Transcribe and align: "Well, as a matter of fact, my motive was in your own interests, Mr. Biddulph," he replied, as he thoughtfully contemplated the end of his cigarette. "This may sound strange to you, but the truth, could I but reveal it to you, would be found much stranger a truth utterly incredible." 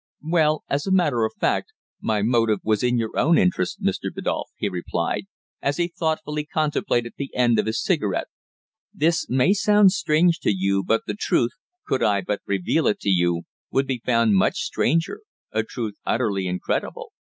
"Well, 0.27 0.63
as 0.67 0.87
a 0.87 0.91
matter 0.91 1.25
of 1.25 1.33
fact, 1.39 1.73
my 1.99 2.23
motive 2.23 2.57
was 2.63 2.81
in 2.81 2.97
your 2.97 3.15
own 3.15 3.37
interests, 3.37 3.77
Mr. 3.79 4.11
Biddulph," 4.11 4.47
he 4.57 4.67
replied, 4.67 5.25
as 5.61 5.77
he 5.77 5.87
thoughtfully 5.89 6.43
contemplated 6.43 7.13
the 7.17 7.29
end 7.35 7.59
of 7.59 7.67
his 7.67 7.83
cigarette. 7.83 8.25
"This 8.91 9.29
may 9.29 9.53
sound 9.53 9.91
strange 9.91 10.39
to 10.39 10.51
you, 10.51 10.83
but 10.83 11.03
the 11.05 11.13
truth, 11.13 11.51
could 11.85 12.01
I 12.01 12.21
but 12.21 12.41
reveal 12.47 12.87
it 12.87 12.99
to 13.01 13.11
you, 13.11 13.43
would 13.69 13.85
be 13.85 14.01
found 14.03 14.33
much 14.33 14.61
stranger 14.61 15.21
a 15.51 15.61
truth 15.61 15.93
utterly 16.03 16.47
incredible." 16.47 17.11